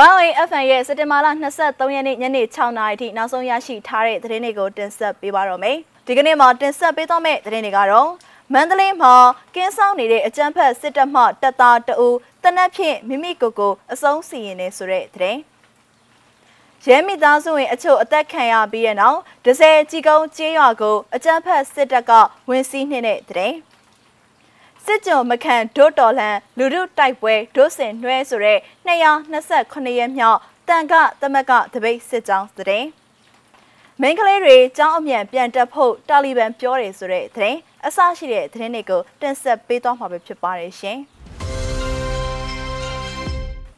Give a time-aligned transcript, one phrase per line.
[0.00, 1.26] 1AFN ရဲ့စက်တင်ဘာလ
[1.60, 5.76] 23ရက်နေ့ညနေ6နာရီထိနောက်ဆုံးရရှိထားတဲ့သတင်းတွေကိုတင်ဆက်ပေးပါတော့မယ်။
[6.06, 8.10] ဒီကနေ့မှာတင်ဆက်ပေးသွားမယ့်သတင်းတွေကတော့
[8.52, 9.14] မန္တလေးမှာ
[9.54, 12.08] ကင်းဆောင်နေတဲ့အကြမ်းဖက်စစ်တပ်မှတပ်သားတအူ
[12.42, 15.38] တနက်ဖြင့်မိမိကိုယ်ကိုအဆုံးစီရင်နေဆိုတဲ့သတင်း။
[16.86, 22.12] ရဲမိသားစုဝင်အချို့အသက်ခံရပြီးတဲ့နောက်ဒဇယ်ကြီးကုန်းကျေးရွာကိုအကြမ်းဖက်စစ်တပ်က
[22.48, 23.56] ဝင်စီးနှင်းတဲ့သတင်း။
[24.86, 32.84] စစ်ကြုံမခံဒို့တော်လှန်လူထုတိုက်ပွဲဒို့စင်နှွဲဆိုတဲ့228ရက်မြောက်တန်ကသမက်ကတပိတ်စစ်ကြောင်းတဲ့
[34.00, 37.56] မင်းကလေးတွေကြောင်းအမြန်ပြန်တက်ဖို့တာလီဘန်ပြောတယ်ဆိုတဲ့တဲ့
[37.86, 40.98] အဆရှိတဲ့သတင်းတွေကိုတင်ဆက်ပေးသွားမှာဖြစ်ပါတယ်ရှင်။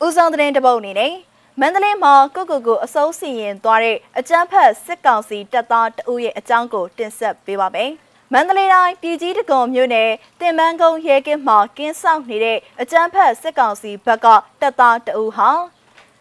[0.05, 1.14] ဦးဆောင်သတင်းတပုတ်အနေနဲ့
[1.61, 7.91] မန္တလေးမှာကိုကိုကိုအစိုးစီရင်သွားတဲ့အကြမ်းဖက်စစ်ကောင်စီတပ်သားတအုပ်ရဲ့အကြောင်းကိုတင်ဆက်ပေးပါမယ်။
[8.33, 10.10] မန္တလေးတိုင်းပြည်ကြီးတကုံမြို့နယ်
[10.41, 14.27] တင်ပန်းကုန်းရဲကင်းမှာကင်းဆောင်နေတဲ့အကြမ်းဖက်စစ်ကောင်စီဘက်က
[14.61, 15.50] တပ်သားတအူဟာ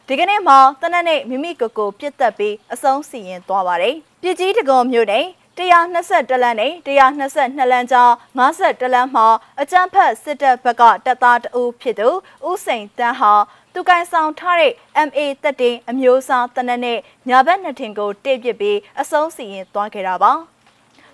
[0.08, 5.26] ဒီကနေ့မှာတနက်နေ့မိမိကိုယ်ကိုပြစ်တက်ပြီးအဆုံးစီရင်သွားပါတယ်။ပြည်ကြီးတကုံမြို့နယ်
[5.58, 9.28] 120လမ်းနဲ့122လမ်းကြား50လမ်းမှာ
[9.62, 12.09] အကြမ်းဖက်စစ်တပ်ဘက်ကတပ်သားတအူဖြစ်သူ
[12.48, 13.34] ဦးစိန်တန်းဟာ
[13.74, 14.74] သူကန်ဆောင်ထားတဲ့
[15.08, 20.34] MA တက်တင်အမျိုးအစားတနက်နဲ့ညာဘက်နှစ်ထင်ကိုတိတ်ပစ်ပြီးအဆုံးစီရင်သွားခဲ့တာပါ။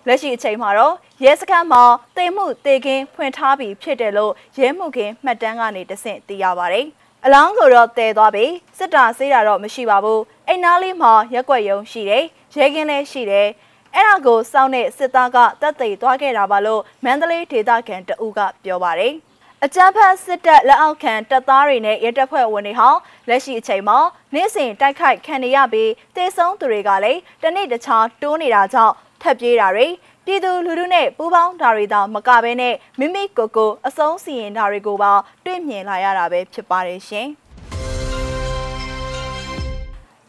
[0.08, 1.84] လက်ရှိအချိန်မှာတော့ရဲစခန်းမှာ
[2.18, 6.86] တေမှုတေကင်းဖွင့်ထားပြီးဖြစ်တယ်လို့ရဲမှုခင်းမှတ်တမ်းကနေတဆင့်သိရပါတယ်။
[7.26, 12.24] အလောင်းကိုတော့တည်သွားပြီးစစ်တာဆေးတာတော့မရှိပါဘူး။အိမ်နားလေးမှာရက်ွက်ယုံရှိတယ်။
[12.56, 13.48] ရဲကင်းလည်းရှိတယ်။
[13.96, 19.14] အဲ့ဒါကိုစောင့်တဲ့စစ်သားကတပ်သိသွားခဲ့တာပါလို့မန္တလေးဒေသခံတအူးကပြောပါတယ်။
[19.66, 22.90] အကြမ်းဖက်စစ်တပ်လက်အောက်ခံတပ်သားတွေနဲ့ရဲတပ်ဖွဲ့ဝင်တွေဟာ
[23.30, 23.98] လက်ရှိအချိန်မှာ
[24.34, 29.88] နေ့စဉ်တိုက်ခိုက်ခံနေရပြီးတေဆုံးသူတွေကလည်းတနေ့တခြားတိုးနေတာကြောင့်ထပ်ပြေးတာတွေ
[30.26, 35.12] ပြည်သူလူထုနဲ့ပူးပေါင်းတာတွေသာမကဘဲနဲ့မိမိကိုယ်ကိုအဆုံးစီရင်တာတွေကိုပါ
[35.46, 37.28] တွေ့မြင်လာရတာပဲဖြစ်ပါတယ်ရှင်။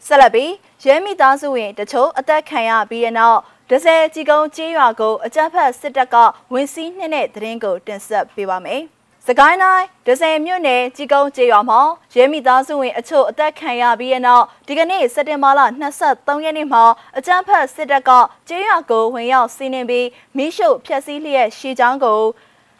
[0.05, 0.51] ဆက်လက်ပြီး
[0.85, 3.39] ရဲမိသားစုဝင်တချို့အသက်ခံရပြီးတဲ့နောက်
[3.69, 6.15] ဒဇယ်ကြီးကုန်းကျေးရွာကိုအကြမ်းဖက်စစ်တပ်က
[6.53, 8.83] ဝင်စီးနှင်းတဲ့သတင်းကိုတင်ဆက်ပေးပါမယ်။
[9.27, 11.81] စကိုင်းတိုင်းဒဇယ်မြို့နယ်ကြီးကုန်းကျေးရွာမှာ
[12.13, 15.61] ရဲမိသားစုဝင်အချို့အသက်ခံရပြီးတဲ့နောက်ဒီကနေ့စက်တင်ဘာလ
[16.01, 16.83] 23ရက်နေ့မှာ
[17.17, 18.11] အကြမ်းဖက်စစ်တပ်က
[18.47, 22.21] ကျေးရွာကိုဝင်ရောက်စီးနင်းပြီးမိရှုဖျက်ဆီးလျက်ရှီချောင်းကို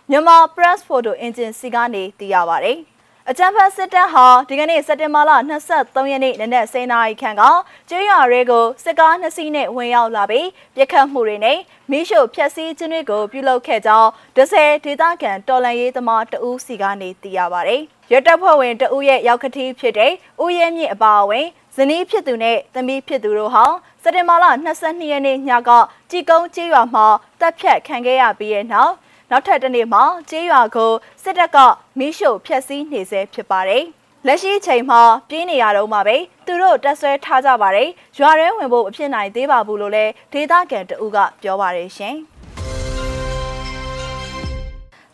[0.10, 2.74] မြန်မာ Press Photo Agency ကနေသိရပါဗျ။
[3.30, 5.32] အကြံဖတ်စစ်တပ်ဟာဒီကနေ့စက်တင်ဘာလ
[5.70, 7.44] 23ရက်နေ့နနက်10:00နာရီခန့်က
[7.90, 11.58] ကျေးရွာတွေကိုစစ်ကားနှစ်စီးနဲ့ဝင်ရောက်လာပြီးပြစ်ခတ်မှုတွေနဲ့
[11.92, 17.78] မိရှုဖျက်ဆီးခြင်းတွေကိုပြုလုပ်ခဲ့ကြောင်းဒဇယ်ဒေသခံတော်လန်ရေးသမားတဦးစီကနေသိရပါဗျ။
[18.12, 20.12] ရတပ်ဖွဲ့ဝင်တဦးရဲ့ရောက်ခတိဖြစ်တဲ့
[20.42, 23.66] ဦးရဲမြင့်အပါအဝင်ဇနီးဖြစ်သူနဲ့သမီးဖြစ်သူတို့ဟာ
[24.04, 24.46] စက်တင်ဘာလ
[24.80, 25.70] 22ရက်နေ့ညက
[26.12, 27.06] ကြည်ကုန်းကျေးရွာမှာ
[27.40, 28.94] တပ်ဖြတ်ခံခဲ့ရပြီးတဲ့နောက်
[29.32, 30.92] နောက်ထပ်တစ်နေ့မှာကျေးရွာကို
[31.24, 31.58] စစ်တပ်က
[32.00, 33.84] မီးရှို့ဖျက်ဆီးနေဆဲဖြစ်ပါတယ်။
[34.28, 42.16] လက်ရှိချိန်မှာပြင်းနေရတော့မှပဲသူတို့တက်ဆွဲထားကြပါတယ်။ရွာရဲဝင်ဖို့အဖြစ်နိုင်သေးပါဘူးလို့လည်းဒေသခံတဦးကပြောပါတယ်ရှင်။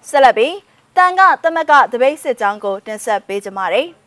[0.10, 0.56] ဆက်လက်ပြီး
[0.98, 3.88] တန်ကသမက်ကတပိတ်စစ်ကြောင်းကိုတင်ဆက်ပေးကြပါမယ်။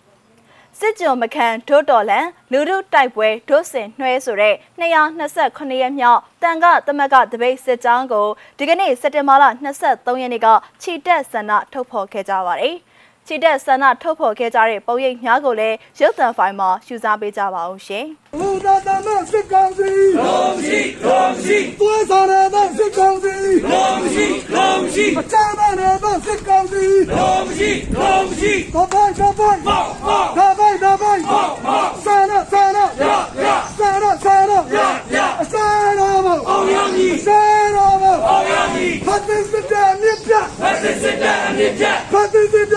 [0.79, 8.27] စစ်ကြုံမခံဒို့တော်လန်လူထုတိုက်ပွဲဒို့စင်နှွဲဆိုတဲ့228ရက်မြောက်တန်ကသမက်ကတပိတ်စစ်ကြောင်းကို
[8.59, 9.45] ဒီကနေ့စက်တင်ဘာလ
[9.83, 10.49] 23ရက်နေ့က
[10.83, 12.77] ခြိတက်ဆန္ဒထုတ်ဖော်ခဲ့ကြပါတယ်။
[13.27, 18.07] ချီတက်ဆန္ဒထုတ်ဖော်ခဲ့ကြတဲ့ပုံရိပ်များကိုလည်းရုပ်သံဖိုင်မှာရှုစားပေးကြပါအောင်ရှင်။
[18.39, 23.35] လူသားတမစစ်ကောင်စီလုံးရှိလုံးရှိသွေးဆောင်တဲ့စစ်ကောင်စီ
[23.71, 33.05] လုံးရှိလုံးရှိအချမ်းတဲ့စစ်ကောင်စီလုံးရှိလုံးရှိတော့ပိုက်တော့ပိုက်ဟောဟောတော့ပိုက်တော့ပိုက်ဟောဟောဆန္ဒဆန္ဒရ
[33.45, 33.47] ရ
[33.79, 34.79] ဆန္ဒဆန္ဒရ
[35.15, 35.55] ရအစ
[35.99, 42.71] တော်မအောင်ရမည်ဆန္ဒမအောင်ရမည်ဖတ်တဲ့စစ်တဲ့အမြင့်ပြဖတ်တဲ့စစ်တဲ့အမြင့်ပြဖတ်တဲ့စစ်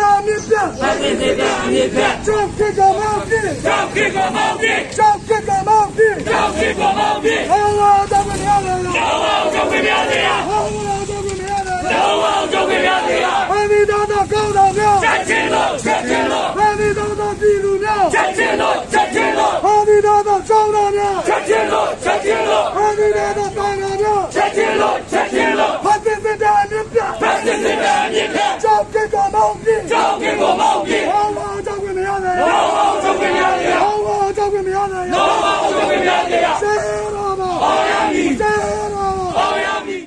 [0.63, 3.35] တဲ့အမြင့်ပြဖတ်တဲ့စစ်တဲ့အမြင့်ပြကြောက်ခေကမောင်းပြ
[3.66, 38.88] ကြောက်ခေကမောင်းပြကြောက်ခေကမောင်းပြကြောက်ခေကမောင်းပြဟောလာတော့မရရလားဟောကြောက်ခေရရဟောလာတော့မရရလားဟောကြောက်ခေရရဟောဒီတော့တော့ကောင်းတော့မြောက်ချက်ချင်းလို့ချက်ချင်းလို့ဟောဒီတော့တော့ပြည်သူမြောက်ချက်ချင်းလို့ချက်ချင်းလို့ဟောဒီတော့တော့ကောင်းတော့မြောက်ချက်ချင်းလို့ချက်ချင်းလို့ဟောဒီတော့တော့ကောင်းတော့မြောက်ချက်ချင်းလို့ချက်ချင်းလို့ဖတ်တဲ့စစ်တဲ့အမြင့်ပြဖတ်တဲ့စစ်တဲ့အမြင့်ပြကြောက်ခေက မောင်းပြကြောက်ခေကမောင်းပြဟောလာကြောက်ခွင့်မရတယ်ဟောလာကြောက်ခွင့်မရတယ်ဟောလာကြောက်ခွင့်မရတယ်ဟောလာကြောက်ခွင့်မရတယ်ဆဲရောမဟောရမည်ဆဲရော
[39.36, 40.04] ဟောရမည်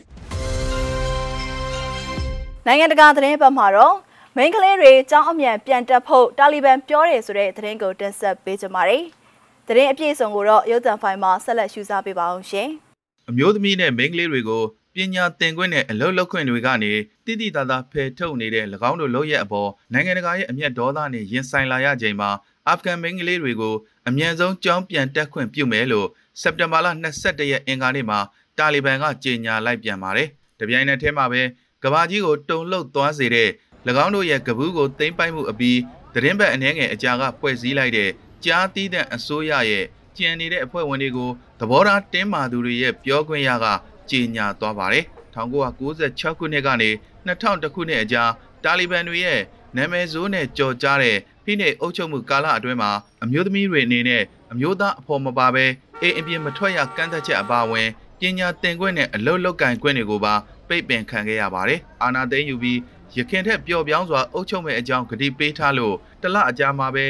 [2.66, 3.94] နိုင်ငံတကာသတင်းပတ်မှာတော့
[4.36, 9.02] မိန်းကလေးတွေကြောင်းအမြန်ပြန်တက်ဖို့တာလီဘန်ပြောတယ်ဆိုတဲ့သတင်းကိုတင်ဆက်ပေးကြပါမယ်။
[9.68, 12.68] သတင်းအပြည့်အစုံကိုတော့ရုပ်သံဖိုင်မှာဆက်လက်ရှုစားပေးပါအောင်ရှင်။
[13.28, 14.62] အမျိုးသမီးနဲ့မိန်းကလေးတွေကို
[14.96, 16.92] ပညာသင်ခွင့်နဲ့အလုပ်လုပ်ခွင့်တွေကနေ
[17.24, 22.30] တိတိတသားဖယ်ထုတ်နေတဲ့၎င်းတို့လုပ်ရက်အပေါ်နိုင်ငံတကာရဲ့အမျက်ဒေါသနဲ့ရင်ဆိုင်လာရချိန်မှာ
[22.68, 23.74] အာဖဂန်မိန်းကလေးတွေကို
[24.08, 26.08] အမြန်ဆုံးကြောင်းပြန်တက်ခွင့်ပြုမယ်လို့
[26.40, 26.88] စက်တင်ဘာလ
[27.20, 28.18] 22ရက်အင်္ဂါနေ့မှာ
[28.58, 30.28] တာလီဘန်ကကြေညာလိုက်ပြန်ပါတယ်။
[30.58, 31.42] တပြိုင်နက်တည်းမှာပဲ
[31.82, 33.50] ကဘာကြီးကိုတုံလှုပ်သွားစေတဲ့၎
[34.04, 35.78] င်းတို့ရဲ့ကဘူးကိုသိမ့်ပိုက်မှုအပြီး
[36.14, 38.10] သတင်းပတ်အနှဲငယ်အကြာကဖွဲ့စည်းလိုက်တဲ့
[38.44, 39.84] ကြားတီးတဲ့အစိုးရရဲ့
[40.16, 43.66] ကြံနေတဲ့အဖွဲ့ဝင်တွေကိုသဘောထားတင်းမာသူတွေရဲ့ပြောခွင့်ရက
[44.10, 45.04] ကြေညာသွားပါတယ်
[45.34, 46.90] 1996ခုနှစ်ကနေ
[47.26, 48.24] 2000ခုနှစ်အကြာ
[48.64, 49.40] တာလီဘန်တွေရဲ့
[49.76, 52.90] နာမည်ဆိုးနဲ့ကြော်ကြားတဲ့ဖိနှိပ်အုပ်ချုပ်မှုကာလအတွင်းမှာ
[53.22, 54.22] အမျိုးသမီးတွေအနေနဲ့
[54.52, 55.64] အမျိုးသားအဖို့မပါဘဲ
[56.02, 57.88] အိမ်အပြင်မထွက်ရကန့်သက်ချက်အပါအဝင်
[58.20, 60.34] ပညာသင်ခွင့်နဲ့အလုပ်လုပ်ကင်ခွင့်တွေကိုပါ
[60.68, 62.78] ပိတ်ပင်ခံခဲ့ရပါတယ်။အာနာသိန်းယူပြီး
[63.16, 67.06] ရခင်ထက်ပျော့ပြောင်းစွာအုပ်ချုပ်မဲ့အကြောင်းကတိပေးထားလို့တလအကြာမှာပဲ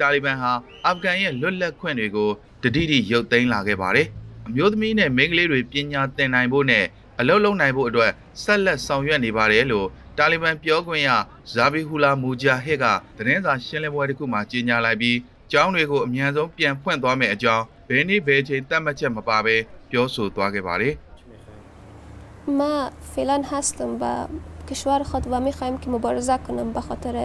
[0.00, 0.52] တာလီဘန်ဟာ
[0.86, 2.30] အာဖဂန်ရဲ့လွတ်လပ်ခွင့်တွေကို
[2.62, 4.08] တတိတိရုပ်သိမ်းလာခဲ့ပါတယ်။
[4.49, 6.85] အမျိုးသမီးနဲ့မိန်းကလေးတွေပညာသင်နိုင်ဖို့နဲ့
[7.19, 8.11] အလုပ်လုပ်နိုင်ဖို့အတွက်
[8.43, 9.87] ဆက်လက်ဆောင်ရွက်နေပါတယ်လို့
[10.17, 11.09] တာလီဘန်ပြောခွင့်ရ
[11.53, 12.85] ဇာဘီဟူလာမူဂျာဟစ်က
[13.17, 15.17] သတင်းစာရှင်းလင်းပွဲတစ်ခုမှာကြေညာလိုက်ပြီး
[15.51, 19.55] ကျောင်းတွေကိုအမြန်ဆုံးပြန်ဖွင့်သွားမယ်အကြောင်းဘယ်နေ့ဘယ်ချိန်တတ်မှတ်ချက်မပါဘဲ
[19.91, 20.93] ပြောဆိုသွားခဲ့ပါတယ်
[22.59, 22.73] ما
[23.13, 24.03] فعلا هستم و
[24.69, 27.15] کشور خود و میخوایم که مبارزه کنم به خاطر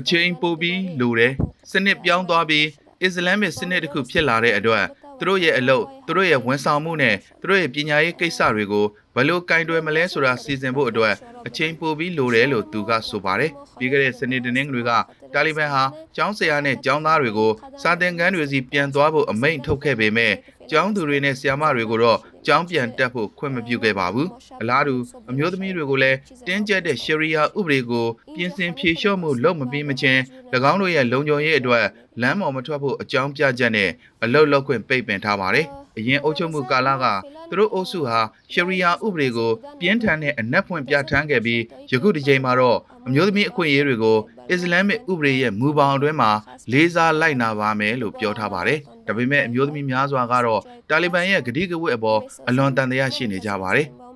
[0.00, 1.32] အချိန်ပိုပြီးလိုတယ်
[1.72, 2.66] စနစ်ပြောင်းသွားပြီး
[3.02, 4.84] အစ္စလာမစ်စနစ်တစ်ခုဖြစ်လာတဲ့အတွက်
[5.23, 8.85] သူတို့ရဲ့အလုပ်သူတို့ရဲ့ဝန်ဆောင်မှုနဲ့သူတို့ရဲ့ပညာရေးကိစ္စတွေကို
[9.15, 11.15] ဘယ်လိုကင်တွယ်မလဲဆိုတာစီစဉ်ဖို့အတွက်
[11.47, 14.91] အချိန်ပိုပြီးလိုတယ်လို့သူကဆိုပါတယ်ပြီးခဲ့တဲ့စနေတနင်္ဂနွေက
[15.33, 15.83] တာလီဘန်ဟာ
[16.15, 20.33] ကျောင်းဆရာနဲ့ကျောင်းသားတွေကိုစာသင်ခန်းတွေစီပြန်သွားဖို့အမိန့်ထုတ်ခဲ့ပေမဲ့
[20.69, 24.29] ကျောင်းသူတွေနဲ့ဆရာမတွေကိုတော့ ကျောင်းပြန်တက်ဖို့ခွင့်မပြုခဲ့ပါဘူး
[24.61, 24.95] အလားတူ
[25.29, 26.17] အမျိုးသမီးတွေကိုလည်း
[26.47, 30.21] တင်းကျပ်တဲ့ရှရီယာဥပဒေကိုပြင်ဆင်ဖြေလျှော့မှုလုပ်မပြီးမချင်း၎
[30.71, 31.85] င်းတို့ရဲ့လုံခြုံရေးအတွက်
[32.21, 33.89] လမ်းပေါ်မထွက်ဖို့အကြောင်းပြချက်နဲ့
[34.23, 35.67] အလုတ်လောက်ခွင့်ပိတ်ပင်ထားပါတယ်
[35.97, 37.05] အရင်အုပ်ချုပ်မှုကာလက
[37.49, 38.19] သူတို့အုပ်စုဟာ
[38.51, 41.61] ရှရီယာဥပဒေကိုပြင်းထန်တဲ့အနက်ဖွင့်ပြဋ္ဌာန်းခဲ့ပြီး
[41.91, 44.17] ယခုဒီချိန်မှာတော့အမျိုးသမီးအခွင့်အရေးတွေကို
[44.49, 46.31] အစ္စလာမစ်ဥပဒေရဲ့မူပေါင်းအတွင်းမှာ
[46.71, 50.60] လေးစားလိုက်နာပါမယ်လို့ပြောထားပါတယ်။ ဒါပေမဲ့အမျိုးသမီးများစွာကတော့
[50.90, 53.88] တာလီဘန်ရဲ့ဂတိကဝတ်အပေါ်အလွန်တန်တရားရှိနေကြပါတယ်။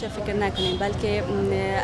[0.00, 1.22] چه فکر نکنیم بلکه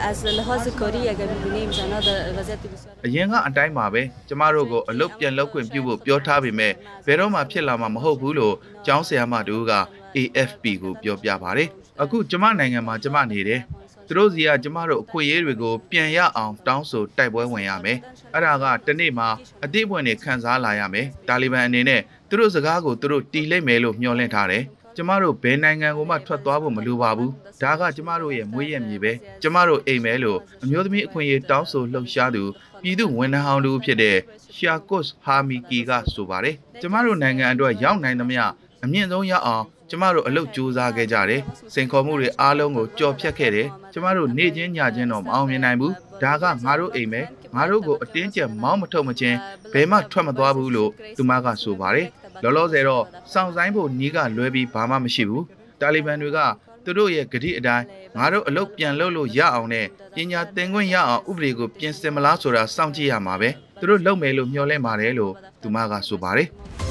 [0.03, 6.73] از لحاظ کاری اگر ببینیم زنها در وضعیت بسیار အရင်ကအတိုင်းပါပဲကျမတို့ကိုအလုတ်ပြန်လောက်ခွင့်ပြုဖို့ပြောထားပေမဲ့
[7.07, 8.55] ဘယ်တော့မှဖြစ်လာမှာမဟုတ်ဘူးလို့
[8.87, 9.73] ကျောင်းဆရာမတူက
[10.17, 11.69] AFP ကိုပြောပြပါတယ်
[12.03, 13.61] အခုကျမနိုင်ငံမှာကျမနေတယ်
[14.10, 17.98] သူတို့စီကကျမတို့အခွင့်အရေးတွေကိုပြန်ရအောင်တောင်းဆိုတိုက်ပွဲဝင်ရမယ်
[18.34, 19.28] အဲ့ဒါကတနေ့မှာ
[19.64, 24.64] အသေးပွင့်နေခံစားလာရမယ်တာလီဘန်အနေနဲ့သူတို့စကားကိုသူတို့တီးလိုက်မယ်လို့မျှော်လင့်ထားတယ်
[24.96, 29.12] ကျမတို့ဘယ်နိုင်ငံကိုမှထွက်သွားဖို့မလိုပါဘူးဒါကကျမတို့ရဲ့မွေးရမြေပဲ
[29.42, 32.44] ကျမတို့အိမ်မဲလို့အမျိုးသမီးအခွင့်အရေးတောင်းဆိုလှုပ်ရှားသူ
[32.82, 34.18] ပြည်သူဝန်ထမ်းဟောင်းတူဖြစ်တဲ့
[34.56, 38.44] ရှာကုတ်ဟာမီကီကဆိုပါတယ်ကျမတို့နိုင်ငံအတွက်ရောက်နိုင်သမျှ
[38.84, 41.42] အမြင့်ဆုံးရအောင် ကျမတို့အလုပ်ကြိုးစားခဲ့ကြတယ်။
[41.74, 47.22] စိန်ခေါ်မှုတွေအားလုံးကိုကြော်ဖြတ်ခဲ့တယ်။ကျမတို့နေချင်းညချင်းတော့မအောင်မြင်နိုင်ဘူး။ဒါကငါတို့အိမ်ပဲ။
[47.56, 49.38] ငါတို့ကိုအတင်းကျပ်မောင်းမထုတ်မချင်း
[49.74, 52.08] ဘယ်မှထွက်မသွားဘူးလို့သူမကဆိုပါတယ်။
[52.44, 55.44] လောလောဆယ်တော့စောင့်ဆိုင်ဖို့နီးကလွဲပြီးဘာမှမရှိဘူး။
[55.80, 56.40] တာလီဘန်တွေက
[56.84, 57.86] သူတို့ရဲ့ဂတိအတိုင်း
[58.18, 59.86] ငါတို့အလုပ်ပြန်လုပ်လို့ရအောင်နဲ့
[60.16, 63.50] ပညာသင်ခွင့်ရအောင်ဥပဒေကိုပြင်ဆင်မလားဆိုတာစောင့်ကြည့်ရမှာပဲ။
[63.80, 66.50] သူတို့လုပ်မယ်လို့မျှော်လင့်ပါတယ်လို့သူမကဆိုပါတယ်။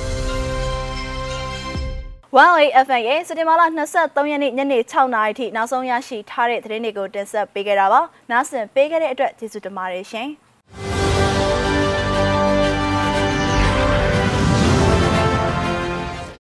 [2.37, 3.63] 1AFN ရဲ့စက်တင်ဘာလ
[3.97, 10.29] 23ရက်နေ့ညနေ6နာရီထိနောက်ဆုံးရရှိထားတဲ့သတင်းတွေကိုတင်ဆက်ပေးခဲ့တာပါ။နားဆင်ပေးခဲ့တဲ့အတွက်ကျေးဇူးတင်ပါတယ်ရှင်။